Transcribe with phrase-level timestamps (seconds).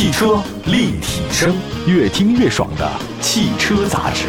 [0.00, 1.54] 汽车立体声，
[1.86, 4.28] 越听越爽的汽车杂志。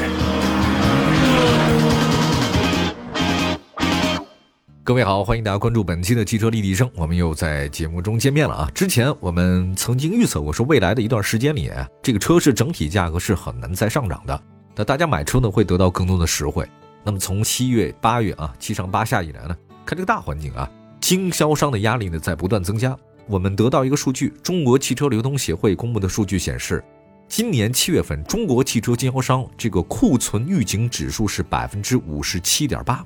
[4.83, 8.71] 各位好，欢迎大家关注本期的汽车立体声，我们又在节目中见面了啊！
[8.75, 11.71] 之前我们曾经预测过，说未来的一段时间里，
[12.03, 14.37] 这个车市整体价格是很难再上涨的，
[14.75, 16.67] 那大家买车呢会得到更多的实惠。
[17.01, 20.69] 那么从七月、八月啊，七上八下以来呢，看这个大环境啊，
[20.99, 22.93] 经销商的压力呢在不断增加。
[23.27, 26.83] 我们得到一个数据，中国汽车流通协会公布的数据显示，
[27.27, 33.03] 今年七月份中国汽车经销商这个库存预警指数是百分之五十七点八，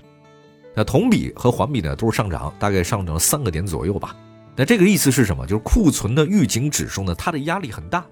[0.73, 4.15] 那同比和环比呢都是上涨，大概上涨了三个点左右吧。
[4.55, 5.45] 那这个意思是什么？
[5.45, 8.05] 就是库存的预警指数呢，它的压力很大。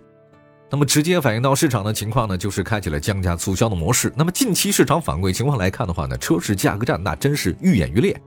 [0.70, 4.12] 那么直接反映到市场的情况呢，就是开启了降价促销的模式。
[4.16, 8.20] 那么近期市场反馈情况来看的话呢，车市价格战那真是愈演愈烈。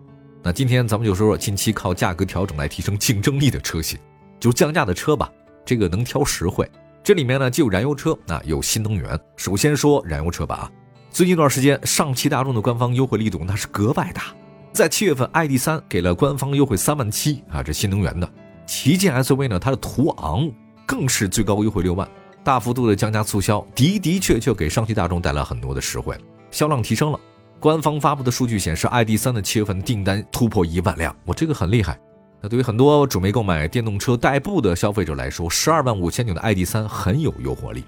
[0.47, 3.99] 那今天咱们就说说近期靠价格调整来提升竞争力的车型，
[4.39, 5.29] 就降价的车吧。
[5.65, 6.71] 这个能挑实惠，
[7.03, 9.19] 这里面呢既有燃油车，那有新能源。
[9.37, 10.71] 首先说燃油车吧啊，
[11.11, 14.27] 最近一段时间上汽大众的官方优惠力度那是格外大，
[14.73, 18.33] 在七月份，ID.3 给了官方优惠三万七啊，这新能源的
[18.67, 20.49] 旗舰 SUV 呢，它的途昂
[20.87, 22.09] 更是最高优惠六万，
[22.45, 26.17] 大幅度的降价促销的的确确给上汽大众带来很多的实惠，
[26.53, 27.19] 销量提升了。
[27.59, 31.99] 官方发布的数据显示，ID.3 的七月份订单突破一万辆，我这个很厉害。
[32.41, 37.85] 那对于很多准备购买电动车代步的消费者来说，十二万五千九的 ID.3 很有诱惑力。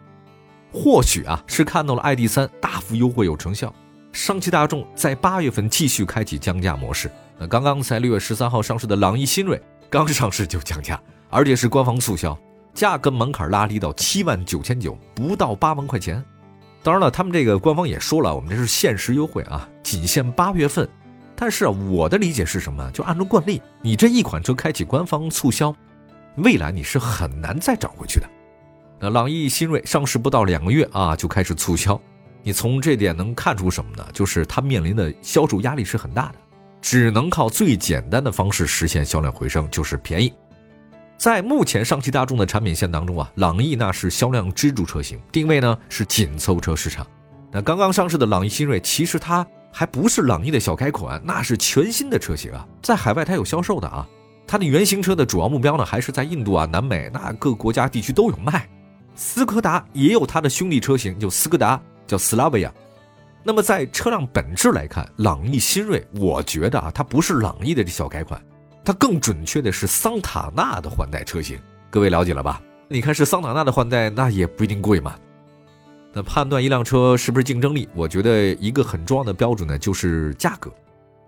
[0.72, 3.72] 或许啊，是看到了 ID.3 大幅优惠有成效，
[4.12, 7.10] 上汽大众在八月份继续开启降价模式。
[7.38, 12.36] 那刚刚在六月十三号上市的朗逸新锐刚上市就降价，而且是官方促销，
[12.74, 16.24] 价格门槛拉低到七万九千九，不到八万块钱。
[16.82, 20.88] 当然了，他们这个官方也说了，我们这是限时优惠啊，仅限八月份。
[21.34, 22.90] 但是啊，我的理解是什么？
[22.92, 25.74] 就按照惯例，你这一款车开启官方促销，
[26.36, 28.28] 未来你是很难再涨回去的。
[29.00, 32.00] 那朗逸新锐上市不到两个月啊，就开始促销，
[32.42, 34.04] 你从这点能看出什么呢？
[34.12, 36.34] 就是它面临的销售压力是很大的，
[36.80, 40.32] 只能靠最简单的方式实现销量回升，就是便宜。
[41.18, 47.04] 在目前上汽大众的产品线当中啊，朗逸那是销量支柱车型，定位呢是紧凑车市场。
[47.50, 54.06] 那刚刚上市的朗逸新锐，其实它还不是朗逸的小改款，那是全新的车型啊，在海外它有销售的啊。
[54.46, 58.68] 它的原型车的主要目标呢，还是在印度啊、南美那各国家地区都有卖。
[59.16, 62.72] 斯柯达也有它的兄弟车型，就斯柯达叫斯拉维亚。
[63.42, 68.40] 那么在车辆本质来看，朗逸新锐，我觉得啊，它不是朗逸的这小改款。
[68.88, 71.58] 它更准确的是桑塔纳的换代车型，
[71.90, 72.58] 各位了解了吧？
[72.88, 75.14] 你看是桑塔纳的换代，那也不一定贵嘛。
[76.10, 80.72] 那判断一辆车是不是竞争力，我觉得一个很重要的标准呢，就是价格。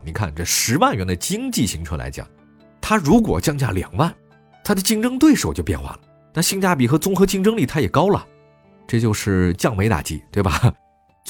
[0.03, 2.27] 你看这十万元的经济型车来讲，
[2.81, 4.11] 它如果降价两万，
[4.65, 6.01] 它的竞争对手就变化了，
[6.33, 8.27] 那性价比和综合竞争力它也高了，
[8.87, 10.73] 这就是降维打击，对吧？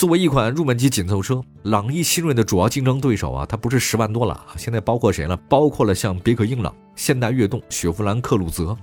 [0.00, 5.36] 作为一款入门级紧凑车，朗逸新锐的主要竞争对手啊，它不是十万多了啊，现在包括谁了？
[5.46, 8.74] 包括了像别克英朗、现代悦动、雪佛兰克鲁泽。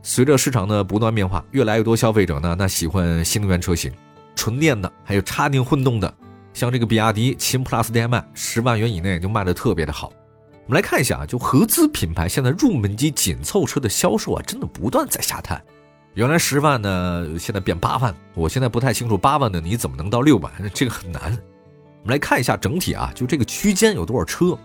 [0.00, 3.92] 随着市场的不断变化，越来越多消费者呢，那喜欢新能源车型，
[4.36, 6.14] 纯电的，还有插电混动的，
[6.54, 10.12] 像这个比亚迪秦 PLUS DM-i，十万元以内就卖的特别的好。
[10.66, 15.60] 我们来看一下啊，就合资品牌现在入门级紧凑车的销售啊，真的不断在下探。
[16.14, 18.12] 原来十万呢，现在变八万。
[18.34, 21.22] 我现在不太清楚八万的你怎么能到六万，这个很难。
[22.02, 24.58] 我们来看一下整体啊，就这个区间有多少车。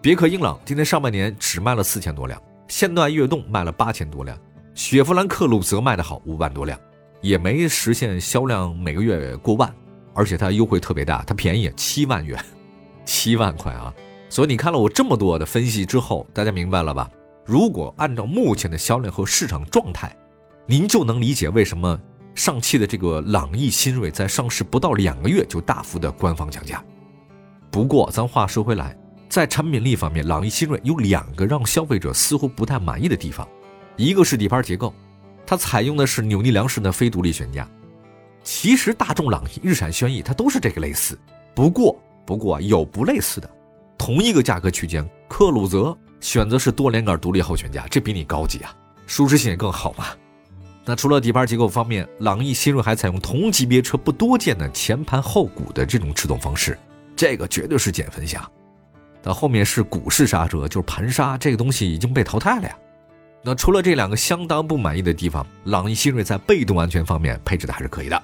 [0.00, 4.38] 别克英朗今年上半年只卖了四千多辆，现代悦动卖了八千多辆，
[4.74, 6.78] 雪佛兰克鲁泽卖的好五万多辆，
[7.20, 9.70] 也没实现销量每个月过万，
[10.14, 12.42] 而且它优惠特别大，它便宜七万元，
[13.04, 13.92] 七万块啊。
[14.30, 17.10] 所以你看了我这么多的分析之后，大家明白了吧？
[17.44, 20.16] 如果按照目前的销量和市场状态，
[20.68, 21.98] 您就能理解为什么
[22.34, 26.84] 上汽的这个朗逸新锐在上市不到两个月就大幅的官方降价。
[27.70, 33.46] 不过，咱话说回来，在产品力方面，朗逸新锐有两个让消费者似乎不太满意的地方，
[33.96, 34.92] 一个是底盘结构，
[35.46, 37.68] 它采用的是扭力梁式的非独立悬架。
[38.42, 41.16] 其实大众朗逸、日产轩逸它都是这个类似，
[41.54, 43.48] 不过不过有不类似的，
[43.96, 48.74] 同一个价格区间，克鲁泽选择是多连杆独立后悬架，这比你高级啊，
[49.06, 50.06] 舒适性也更好嘛。
[50.88, 56.78] 那除了底盘结构方面，朗逸新锐还采用同级别车不多见的前盘后鼓的这种制动方式，
[57.16, 58.40] 这个绝对是减分项。
[59.20, 62.78] 那后面是鼓式刹车，就是盘刹，这个东西已经被淘汰了呀。
[63.42, 68.22] 那除了这两个相当不满意的地方，朗逸新锐在被动安全方面配置的还是可以的，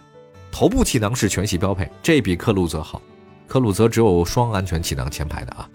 [0.53, 3.03] 头部气囊是全系标配，这比克鲁泽好。
[3.49, 5.69] 克鲁泽只有双安全气囊前排的啊。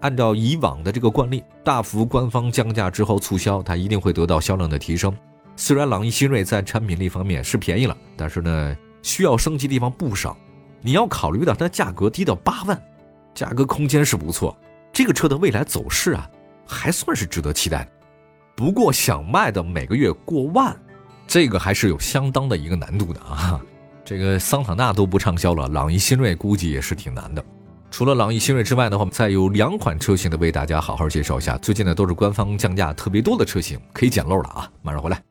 [0.00, 5.14] 按照以往的这个惯例，大幅官方降价之后促销，它一定会得到销量的提升。
[5.56, 10.36] 虽然朗逸新锐在产品力方面是便宜了，但是呢，需要升级地方不少。
[10.80, 12.82] 你要考虑到它价格低到八万，
[13.34, 14.56] 价格空间是不错。
[14.92, 16.28] 这个车的未来走势啊，
[16.66, 17.88] 还算是值得期待。
[18.56, 20.76] 不过想卖的每个月过万，
[21.26, 23.60] 这个还是有相当的一个难度的啊。
[24.04, 27.44] 这个桑塔纳都不畅销了，朗逸新锐估计也是挺难的。
[27.90, 31.56] 除了朗逸新锐之外的话，再有两款车型的为大家好好介绍一下。
[31.58, 34.70] 最近呢都是官方降价特别多的车型，可以捡漏了啊！
[34.82, 35.22] 马上回来。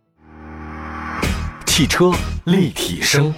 [1.74, 2.12] 汽车
[2.48, 3.34] 立体声，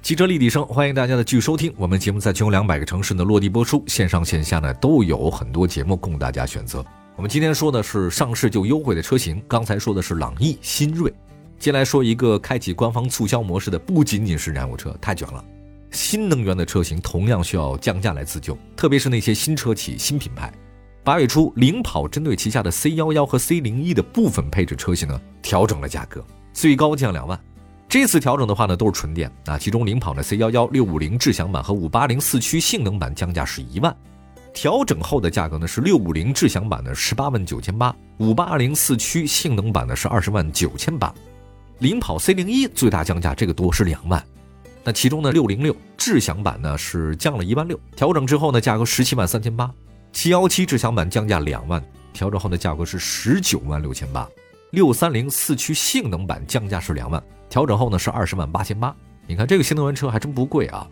[0.00, 1.70] 汽车立体声，欢迎大家的继续收听。
[1.76, 6.82] 我们节目在全国两百个城市呢落地播出，线上线下呢都有很多节目供大家选择。
[7.14, 11.12] 我们今天说的是上市就优惠的车型，刚才说的是朗逸新锐。
[11.58, 15.44] 接下来说一个开启官方促销模式的，不仅仅是燃油车，太卷了。
[15.90, 20.50] 新能源的车型同样需要降价来自救，特别是那些新车企、新品牌。
[21.04, 26.24] 八月初，领跑针对旗下的 C 幺幺和 C 零一的部分配置车型呢，调整了价格，
[26.54, 27.38] 最高降两万。
[27.86, 33.94] 这次调整的话呢，都是纯电啊，其中领跑的 C 幺幺、六五零智享版和五八零四驱性能版降价是一万，
[34.54, 41.14] 调整后的价格呢是六五零智享版的十八万九千八，五八零四驱性能版的是二十万九千八。
[41.80, 44.24] 领跑 C 零一最大降价，这个多是两万。
[44.82, 49.70] 那其中呢，六零六智享版呢是降了一万六，调整之后呢，价格十七万三千八。
[50.14, 54.26] 七幺七智享版降价两万，调整后的价格是十九万六千八。
[54.70, 58.94] 六三零四驱性能版降价是两万，调整后呢是二十万八千八。
[59.26, 60.88] 你看这个新能源车还真不贵啊。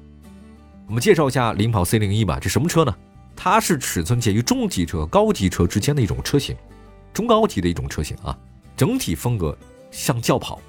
[0.89, 2.95] 我们介绍一下领跑 C 零一吧，这什么车呢？
[3.37, 6.57] 它是尺寸介于中级车、高级车之间的一种车型，
[7.15, 8.37] 中高级的一种车型啊，
[8.77, 9.57] 整体风格
[9.93, 10.61] 像轿跑。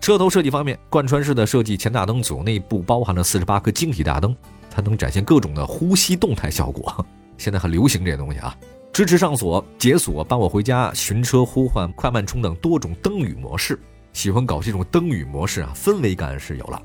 [0.00, 4.34] 车头设计方面，贯穿式的设计前大灯组内部包含了四十八颗晶体大灯，
[4.70, 7.06] 它能展现各种的呼吸动态效果。
[7.42, 8.56] 现在很流行这些东西啊，
[8.92, 13.76] 支持上锁、解锁、伴我回家、寻车、呼唤、快慢充等多种灯语模式。
[14.12, 16.80] 喜欢搞这种灯语模式啊，氛围感是有了。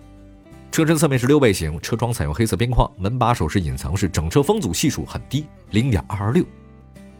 [0.71, 6.43] 车身侧面是溜背型，车窗采用黑色边框，门把手是隐藏式，整车风阻系数很低，零点二二六。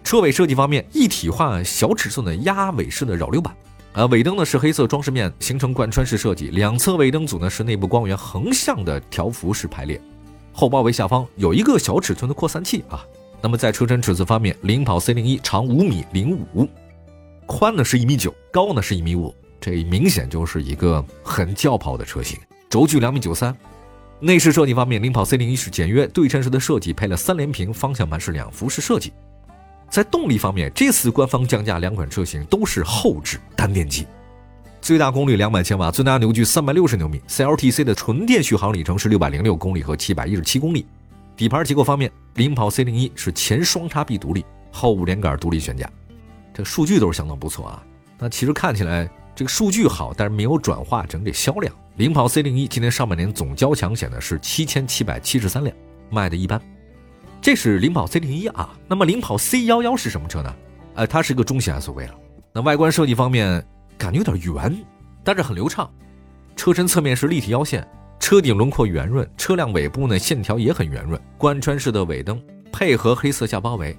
[0.03, 3.55] 车尾设计方面，一体化小尺寸的压尾式的扰流板。
[3.93, 6.49] 呃，尾灯呢是黑色装饰面，形成贯穿式设计。
[6.49, 10.01] 两侧尾灯组呢是内部光源横向的条幅式排列。
[10.53, 13.05] 后包围下方有一个小尺寸的扩散器啊。
[13.41, 16.67] 那么在车身尺寸方面，领跑 C 零一长五米零五，
[17.45, 22.37] 宽呢是一米九，高呢是一米五，这明显就是一个很轿跑的车型。
[22.69, 23.55] 轴距两米九三。
[24.19, 29.13] 内饰设计方面，领跑 C 零一是简约对称式的设计，配了三连屏，方向盘是两幅式设计。
[29.91, 34.07] 在动力方面，这次官方降价两款车型都是后置单电机，
[34.81, 40.87] 最大功率两百千瓦，最大扭矩三百六十牛米，CLTC 的纯电续航里程是六百零六公里和七百一十七公里。
[41.37, 45.87] 底盘结构方面，领跑 C 零一是前双叉臂独立，后五连杆独立悬架，
[46.51, 47.83] 这数据都是相当不错啊。
[48.17, 51.71] 那其实看起来这个数据好，但是没有转化成这销量。
[51.97, 55.75] 领跑 C 零一今年上半年总交强险呢是七千七百七十三辆，
[56.09, 56.59] 卖的一般。
[57.39, 60.55] 这是领跑 C 零一啊，那么领跑 C 幺幺是什么车呢？
[60.95, 62.15] 呃，它是个中型 SUV 了。
[62.51, 63.63] 那外观设计方面，
[63.95, 64.75] 感觉有点圆，
[65.23, 65.87] 但是很流畅。
[66.55, 67.87] 车身侧面是立体腰线，
[68.27, 71.17] 车顶轮廓圆润，车辆尾部呢线条也很圆润。
[71.37, 72.37] 贯穿式的尾灯
[72.73, 73.97] 配合黑色下包围，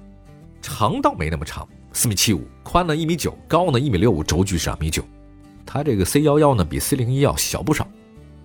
[0.61, 5.03] 长倒没那么长，四米七五，宽呢一米九，高呢一米六五，轴距是两米九。
[5.65, 7.87] 它这个 C 幺幺呢比 C 零一要小不少。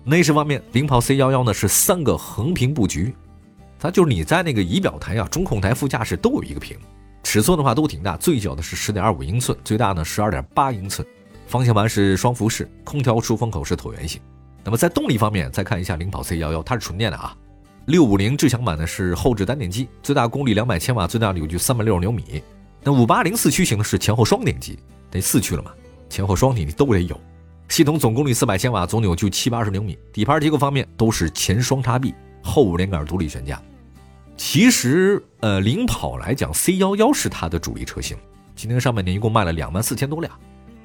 [0.03, 3.13] 内饰方面，领跑 C 幺幺呢是三个横屏布局。
[3.77, 6.75] 它就是你在那个仪表台啊、中控台、副驾驶都有一个屏，
[7.21, 11.07] 尺寸的话都挺大，最小的是十点二五英寸，最大呢十二点八英寸。
[11.45, 14.19] 方向盘是双辐式，空调出风口是椭圆形。
[14.65, 17.37] 那么在动力方面，再看一下领跑 C 幺幺，它是纯电的啊。
[17.85, 22.43] 六五零智享版呢是后置单电机，最大功率两百千瓦，最大扭矩三百六十牛米。
[22.83, 24.79] 那五八零四驱型的是前后双电机，
[25.11, 25.71] 得四驱了嘛，
[26.09, 27.15] 前后双电机都得有。
[27.69, 29.97] 系统总功率四百千瓦，总扭矩七八十牛米。
[30.11, 32.13] 底盘结构方面都是前双叉臂。
[32.47, 33.59] 后五连杆独立悬架，
[34.37, 38.15] 其实呃，领跑来讲，C 幺幺是它的主力车型。
[38.55, 40.31] 今年上半年一共卖了两万四千多辆，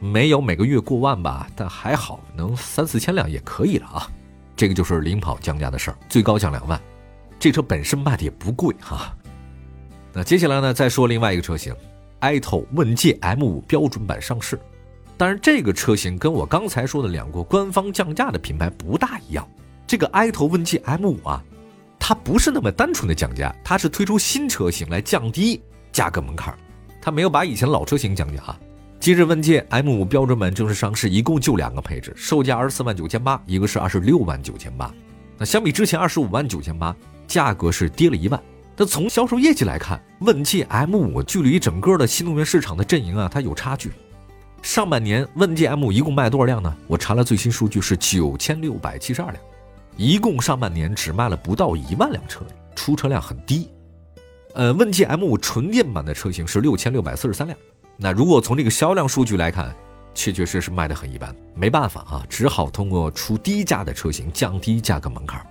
[0.01, 4.11] 没有每个月过万吧，但还好能三四千辆也可以了啊。
[4.57, 6.81] 这个就是领跑降价的事儿，最高降两万。
[7.39, 9.17] 这车本身卖的也不贵哈。
[10.13, 11.75] 那接下来呢，再说另外一个车型
[12.21, 14.59] ，AITO 问界 M5 标准版上市，
[15.17, 19.49] 当然这个车型跟我刚才说的两个官方降价的品牌不大一样。
[19.87, 21.45] 这个 AITO 问界 M5 啊。
[22.03, 26.59] 它不是那么单纯的降价，它是推出新车型来降低价格门槛，
[27.01, 28.59] 它没有把以前老车型降价啊。
[29.01, 34.93] 今日问界 M5 标准版正式上市，一共就两个配置，售价二十四万九千八，一个是二十六万九千八。
[35.39, 36.95] 那相比之前二十五万九千八，
[37.27, 38.39] 价格是跌了一万。
[38.77, 43.91] 那从销售业绩来看，问界 M5 距离整个的新能源市场的阵营啊，它有差距。
[44.61, 46.77] 上半年问界 M 一共卖多少辆呢？
[46.87, 49.43] 我查了最新数据是九千六百七十二辆，
[49.97, 52.43] 一共上半年只卖了不到一万辆车，
[52.77, 53.71] 出车量很低。
[54.53, 57.59] 呃，问界 M 纯电版的车型是六千六百四十三辆。
[58.03, 59.77] 那如果从这个销量数据来看，
[60.15, 61.37] 确确实实卖的很一般。
[61.55, 65.47] 没办法啊，只好通过出低价的车型降低价格门槛。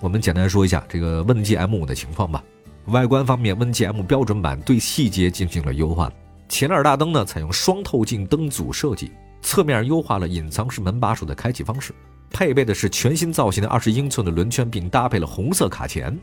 [0.00, 2.42] 我们简单说一下这个问界 M5 的情况吧。
[2.86, 6.10] 外观方面，问界 M 标准版对细节进行了优化。
[6.48, 11.94] 前脸大灯呢，采用双透镜灯组设计，侧面优化了隐藏式门把手的开启方式，
[12.30, 16.18] 配备的是全新造型的二十英寸的轮圈，并搭配了红色卡钳，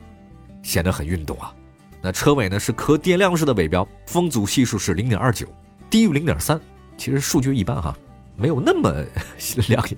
[0.64, 1.54] 显得很运动啊。
[2.02, 5.48] 那车尾呢是可点亮式的尾标，风阻系数是零点二九，
[5.90, 6.60] 低于零点三，
[6.98, 7.98] 其实数据一般哈，
[8.36, 8.92] 没有那么
[9.70, 9.98] 亮眼。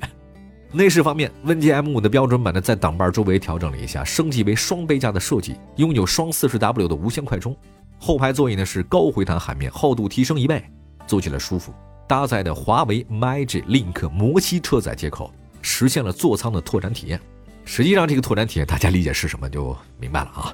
[0.72, 7.56] 内饰方面，问界 M5 的标准版呢在挡把周围调整了一下，升级为双杯架的设计，拥有双四十 W 的无线快充。
[7.98, 10.64] 后排座椅呢是高回弹海绵，厚度提升一倍，
[11.08, 11.74] 坐起来舒服。
[12.08, 15.32] 搭载的华为 Magic Link 魔西车载接口，
[15.62, 17.20] 实现了座舱的拓展体验。
[17.66, 20.54] 实际上，这个拓展体验大家理解是什么就明白了啊。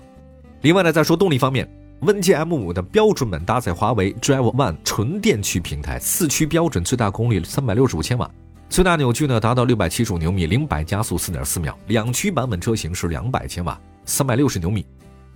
[0.61, 1.69] 另外呢，再说动力方面，
[2.01, 8.29] 问界 M5 的标准版搭载华为 Drive One 纯电驱平台，四驱标准最大功率三百六十五千瓦，
[8.69, 11.75] 最大扭矩呢达到六百七十五牛米，零百加速四点四秒。
[11.87, 14.85] 两驱版本车型是两百千瓦，三百六十牛米。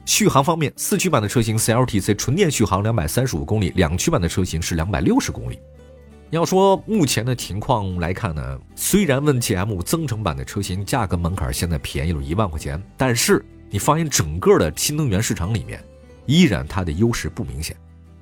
[0.06, 5.60] 续航方面，四驱版的车型 CLTC 纯电续航两百三十五公里，两驱版的车型是两百六十公里。
[6.30, 15.84] 要说目前的情况来看呢，虽然问界 M 增程版的车型价格门槛现在便宜了一万块钱，但是你放眼整个的新能源市场里面，
[16.26, 17.76] 依然它的优势不明显。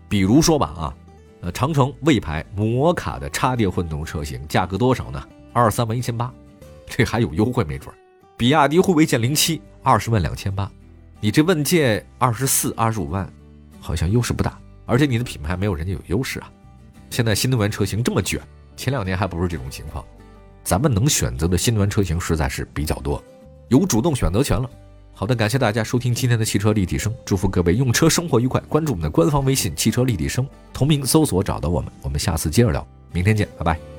[0.09, 0.95] 比如说吧啊，
[1.41, 5.21] 呃，长城、魏牌、摩卡的插电混动车型价格多少呢？
[5.53, 6.33] 二十三万一千八，
[6.85, 7.93] 这还有优惠没准。
[8.37, 10.71] 比亚迪护卫舰零七二十万两千八。
[11.19, 13.27] 你这问界二十四、二十五万，
[13.79, 16.51] 好像优势不大，而且你的品牌没有人家有优势啊。
[17.09, 18.39] 现在新能源车型这么卷，
[18.75, 20.05] 前两年还不是这种情况。
[20.63, 23.23] 咱们能选择的新能源车型实在是比较多，
[23.69, 24.69] 有主动选择权了。
[25.19, 28.61] 好的，感谢大家收听今天的汽车立体声，祝福各位用车生活愉快。
[28.69, 31.91] 关注我们的官方微信“汽车立体声”，同名搜索找到我们。
[32.03, 33.96] 我们下次接着聊，明天见，拜拜。